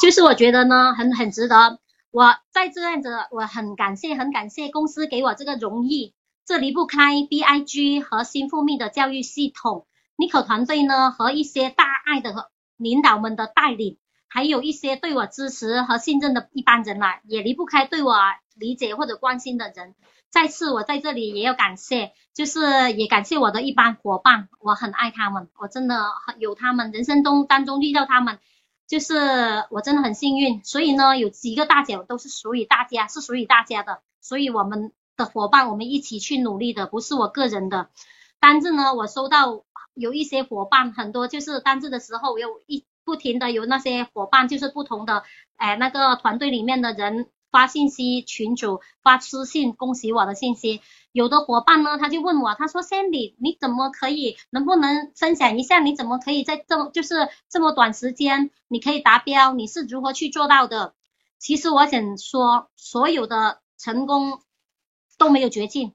[0.00, 1.78] 就是我觉得呢很很值得。
[2.10, 6.14] 我在这样子，我很感谢，很感谢公司给我这个荣誉。
[6.46, 13.98] 这离不开 B I G 和新富密的教育系统尼可团队呢和一些大爱的领导们的带领，
[14.30, 18.16] 还有一些对我支持和信任的一般人啦，也离不开对我
[18.54, 19.94] 理解或者关心的人。
[20.30, 26.06] 再次，我在这里也要感谢，就是也感谢我的一般伙伴，我很爱他们，我真的
[26.38, 28.38] 有他们，人生中当中遇到他们。
[28.86, 29.14] 就是
[29.70, 37.88] 我真的很幸运，所以呢，有几个大奖都是属于大家，是属于大家的，所以我们的伙伴，我们一起去努力的，不是我个人的。
[38.40, 39.64] 单子呢，我收到
[39.94, 45.24] 有一些伙伴，很多就是单子的时候，有一不停的有那些伙伴，就是不同的
[45.56, 47.28] 哎那个团队里面的人。
[47.52, 60.94] 发信息群主发私信恭喜我的信息，有的伙伴呢他就问我，他说 Sandy 你怎么可以，能不能分享一下你怎么可以在这么就是这么短时间你可以达标，你是如何去做到的？
[61.40, 64.40] 其实我想说，所有的成功
[65.18, 65.92] 都没有绝境，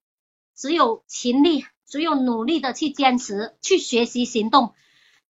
[0.58, 4.74] 只有勤力，只有努力的去坚持，去学习行动，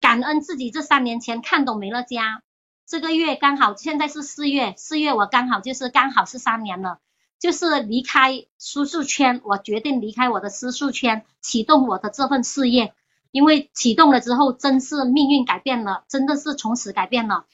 [0.03, 2.43] 感恩自己这三年前看懂美乐家。
[2.85, 6.99] 这个月刚好现在是四月，四月我刚好就是刚好是三年了，
[7.39, 12.93] 就是离开舒适圈，我决定离开我的私塾圈，启动我的这份事业。
[13.31, 17.45] 因为启动了之后，真是命运改变了，真的是从此改变了。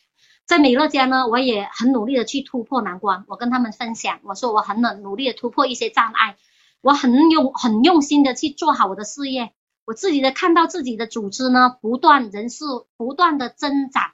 [0.48, 3.26] 在美乐家呢，我也很努力的去突破难关。
[3.28, 6.36] 我跟他们分享，我说我很努努力的突破一些障碍，
[6.82, 9.54] 我很用很用心的去做好我的事业。
[9.90, 14.12] 我自己的看到自己的组织呢，不断人数不断的增长。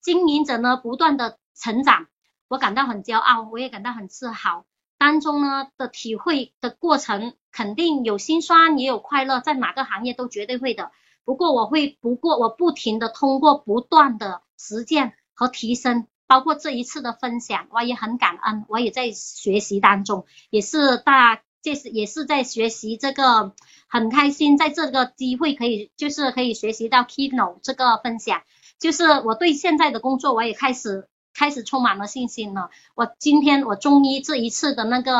[0.00, 2.06] 经营者呢，不断的成长，
[2.46, 4.66] 我感到很骄傲，我也感到很自豪。
[4.98, 10.92] 当中呢的体会的过程，肯定有心酸，也有快乐，在哪个行业都绝对会的。
[11.24, 23.52] 不过我会，不过我不停的通过不断的实践和提升，包括这一次的分享，我也很感恩，我也在学习当中，也是大，这是也是在学习这个，
[23.88, 28.42] 很开心，在这个机会可以，就是可以学习到 Kino 这个分享。
[28.78, 32.70] 就是我对现在的工作，我也开始开始充满了信心了。
[32.94, 35.12] 我今天我中医这一次的那个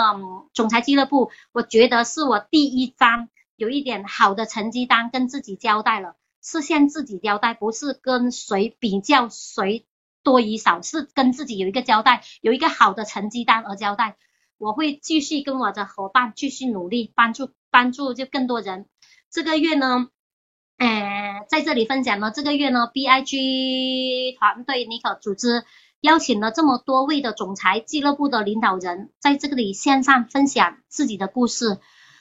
[0.55, 9.85] 总裁俱乐部，我觉得是我第一张有一点好的成绩单跟自己交代了，是向自己交代，不是跟谁比较谁
[10.23, 14.16] 多与少，是跟自己有一个交代，有一个好的成绩单而交代。
[14.59, 18.87] 我会继续跟我的伙伴继续努力，帮助帮助就更多人。
[19.31, 20.09] 这个月呢。
[20.79, 25.65] 呃，在这里分享呢，这个月呢，BIG 团队尼可组织
[26.03, 31.79] 邀请了这么多位的总裁俱乐部的领导人，在这里线上分享自己的故事。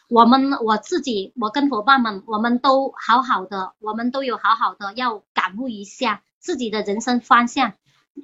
[0.08, 7.74] 我们我自己，我跟伙伴们，我们都好好的，我们都有好好的要感悟一下自己的人生方向。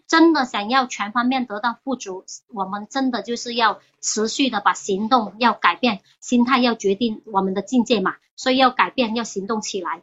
[0.07, 10.01] 真的想要全方面得到富足，我们真的就是要持续的把行动要改变，心态要决定我们的境界嘛，所以要改变，要行动起来。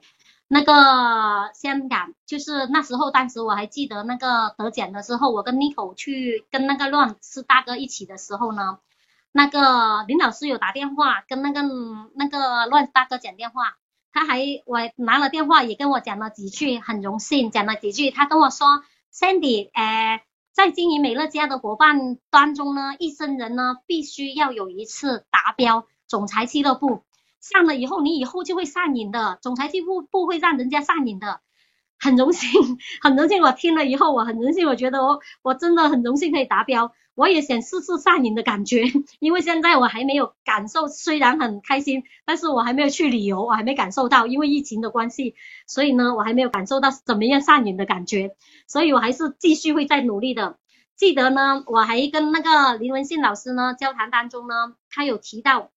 [0.51, 8.78] 那个香港，就是那时候，当时我还记得那个得奖的时候，我跟 Nico 去跟那个乱是大哥一起的时候呢，
[9.30, 11.61] 那个林老师有打电话跟那个
[12.14, 13.76] 那个乱大哥讲电话，
[14.11, 18.82] 他还我拿了电话也跟我讲了几句，很荣幸讲了几句，他跟我说
[19.13, 27.05] ，Sandy，呃，在经营美乐家的伙伴当中呢，一生人呢必须要有一次达标总裁俱乐部。
[27.41, 29.39] 上了以后，你以后就会上瘾的。
[29.41, 31.41] 总裁就不不会让人家上瘾的，
[31.99, 32.49] 很荣幸，
[33.03, 33.43] 很荣幸。
[33.43, 36.93] 我听了以后，我很荣幸，我觉得我我真的很荣幸可以达标。
[37.15, 38.85] 我也想试试上瘾的感觉，
[39.19, 45.35] 因为现在我还没有感受，虽然很开心，但是我还没有去旅游，我还没感受到，因为疫情的关系，
[45.67, 48.37] 所以呢，我还没有感受到怎么样上瘾的感觉，
[48.69, 50.59] 所以我还是继续会再努力的。
[50.95, 55.71] 记得呢，我还跟那个林文信老师呢交谈当中呢，他有提到。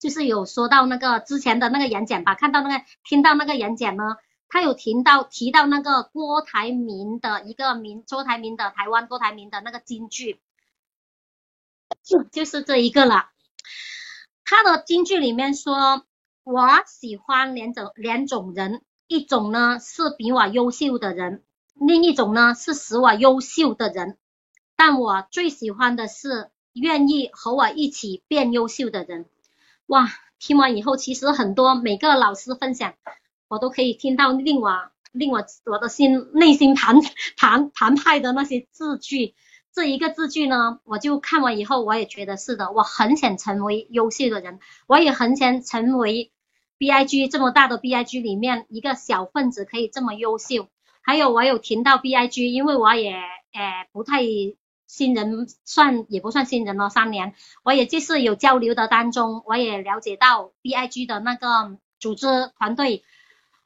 [0.00, 4.16] 就是有说到那个之前的那个演讲吧，看到那个听到那个演讲呢，
[4.50, 10.40] 他有提到提到那个郭台铭的一个名，郭台铭的台湾郭台铭的那个金句，
[12.02, 13.30] 就就是这一个了。
[14.44, 16.04] 他的金句里面说，
[16.42, 21.44] 我喜欢两种两种人，一种呢是比我优秀的人，
[21.74, 24.18] 另一种呢是使我优秀的人，
[24.74, 29.26] 但我最喜欢的是愿意和我一起变优秀的人。
[29.86, 30.08] 哇，
[30.40, 32.94] 听完以后，其实很多每个老师分享，
[33.50, 37.02] 我都可以听到令我令我我的心内心澎
[37.36, 39.34] 澎澎湃的那些字句。
[39.74, 46.32] 这一个字句呢，我就看完以后，我也觉得是的，我很想成为优秀的人，我也很想成为
[46.78, 50.68] B I G 这么大的 B I G 里面一个小分子，可以这么优秀。
[51.02, 54.22] 还有我有听到 B I G，因为我也诶不太。
[54.86, 57.32] 新人算也不算新人了，三年，
[57.62, 62.26] 我也就是有交流的当中，我也了解到 B I G 的那个组织
[62.58, 63.04] 团队，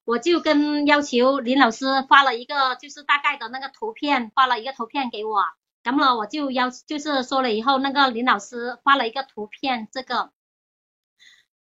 [0.05, 5.43] 我就跟要求林老师发了一个就是大概的那个图片，发了一个图片给我，
[5.83, 10.31] 那么我就要就是说了以后，那个林老师发了一个图片，这个，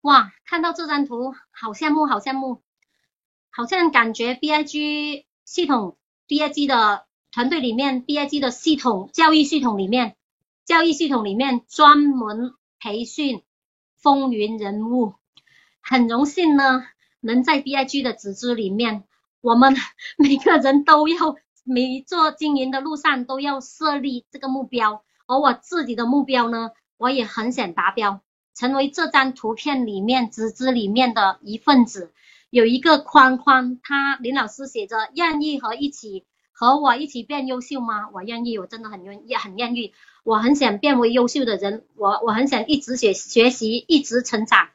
[0.01, 2.63] 哇，看到这张图好羡慕，好羡慕，
[3.51, 7.07] 好像感觉 B I G 系统 B I G 的。
[7.31, 10.17] 团队里面，B I G 的系统教育系统里面，
[10.65, 13.45] 教育系统里面专门培训
[13.99, 15.15] 风云人物，
[15.83, 16.83] 很荣幸呢，
[17.21, 19.05] 能在 B I G 的组织里面，
[19.41, 19.75] 我们
[20.17, 28.21] 每个人都要每做经营的路上都要设立这个目标，而我自己的目标呢，我也很想达标，
[28.55, 32.13] 成为这张图片里面组织里面的一份子，
[32.51, 36.25] 有一个框框，他林老师写着愿意和一起。
[36.61, 38.09] 和我一起变优秀吗？
[38.13, 39.95] 我愿意，我真的很愿意，很愿意。
[40.25, 44.71] 我很想变为优秀的人，我我很想一直学学习，一直成长。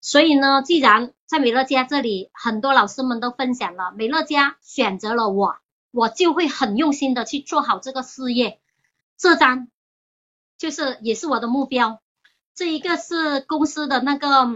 [0.00, 5.58] 所以呢，既然在美乐家这里，很多老师们都分享了，美乐家选择了我，
[5.90, 8.60] 我就会很用心的去做好这个事业。
[9.16, 9.68] 这张
[10.56, 12.00] 就是也是我的目标。
[12.54, 14.46] 这一个是公司的那个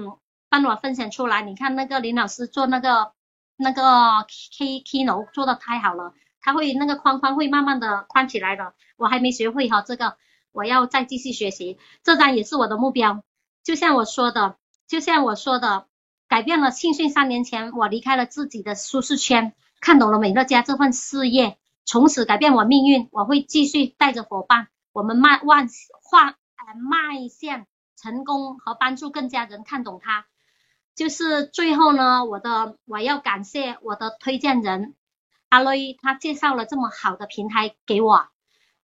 [0.48, 3.12] 帮我分享出来，你看那个林老师做那个
[3.56, 4.26] 那个
[4.58, 6.14] K K 楼做的太好了。
[6.40, 10.16] 他会那个框框会慢慢的框起来的，我还没学会哈，这个
[10.52, 11.78] 我要再继续学习。
[12.02, 13.22] 这张也是我的目标，
[13.62, 14.56] 就像我说的，
[14.86, 15.86] 就像我说的，
[16.28, 23.08] 改变了庆幸三年前我离开了自己的舒适圈，看懂了美乐家这份事业，从此改变我命运。
[23.10, 25.68] 我会继续带着伙伴，我们迈万
[26.02, 27.66] 换呃迈向
[27.96, 30.26] 成功和帮助更加人看懂它。
[30.94, 34.94] 就是最后呢，我的我要感谢我的推荐人。
[35.48, 38.28] 阿雷他介绍了这么好的平台给我，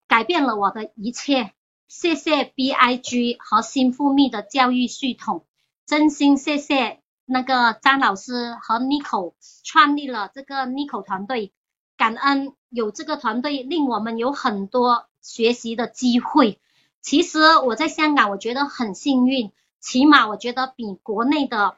[0.08, 1.52] 改变了我的一切。
[1.88, 5.46] 谢谢 B I G 和新富密的教育系统，
[5.90, 9.34] 真心谢谢那个张老师和 Nico
[9.64, 11.52] 创立了这个 Nico 团队，
[11.96, 16.60] 感恩有这个团队，令我们有很多学习的机会。
[17.00, 21.76] 其实我在香港，我觉得很幸运，起码我觉得比国内的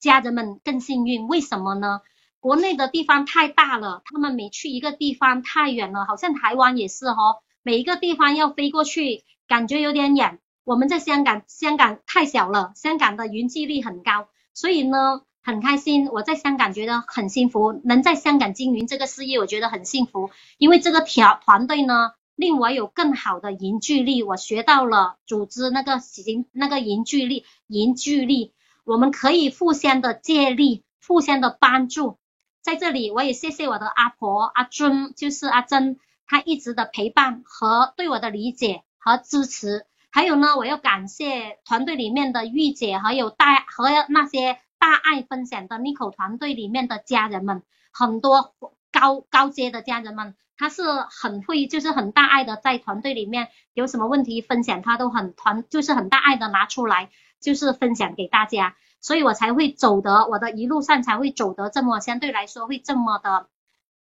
[0.00, 1.28] 家人们更幸运。
[1.28, 2.00] 为什么呢？
[2.40, 10.40] 国内的地方太大了，他们每去一个地方太远了，好像台湾也是哦，每一个地方要飞过去，感觉有点远。
[10.66, 16.08] 我们在香港，香港太小了，香港的云际率很高，所以呢，很开心。
[16.08, 20.30] 我在香港觉得很幸福，能在香港经营这个事业，我觉得很幸福。
[20.58, 28.52] 因为这个条团队呢，令我有更好的凝聚力，我学到了组织那个行那个凝聚力，凝聚力，
[28.82, 32.18] 我们可以互相的借力，互相的帮助。
[32.60, 39.86] 在这里，我也谢谢我的阿婆阿珍，就是阿珍，她一直的陪伴和对我的理解和支持。
[40.16, 47.62] 还有呢，我要感谢团队里面的玉姐，还有大和那些大爱分享的 Nico 团队里面的家人们，
[47.92, 48.54] 很多
[48.90, 58.74] 高高阶的家人们，他是很会，就是很大爱的，在团队里面有什么问题分享，他都很团，就是很大爱的拿出来，就是分享给大家。
[59.02, 63.50] 所以我才会走得，我的一路上才会走得这么相对来说会这么的，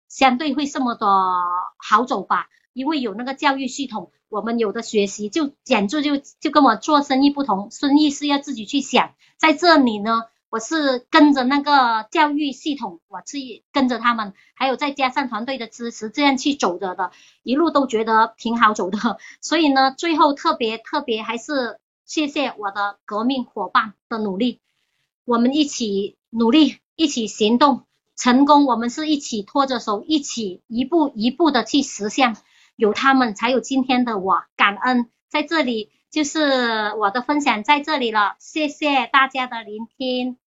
[0.08, 1.06] 相对会这么的
[1.78, 2.48] 好走吧。
[2.72, 9.14] 因为有那个教育系统，我们有的学习就简直就就跟我做生意不同，生意是要自己去想。
[9.38, 17.12] 在这里呢，我是跟着那个教育系统，我去跟着他们，还有再加上团队的支持，这样去走着的，
[17.44, 18.98] 一路都觉得挺好走的。
[19.40, 24.60] 所以呢，最后特别特别还是谢谢我的革命伙伴的努力。
[25.24, 27.86] 我们一起努力，一起行动，
[28.18, 28.66] 成功。
[28.66, 32.36] 我们是一起拖着手，一起一步一步的去实现。
[32.76, 34.44] 有他们，才有今天的我。
[34.56, 38.36] 感恩在这里，就是我的分享在这里了。
[38.40, 40.38] 谢谢大家的聆听。